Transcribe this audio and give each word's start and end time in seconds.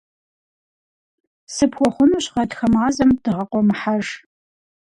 Сыпхуэхъунущ 1.53 2.25
гъатхэ 2.33 2.67
мазэм 2.73 3.11
дыгъэ 3.23 3.45
къуэмыхьэж. 3.49 4.07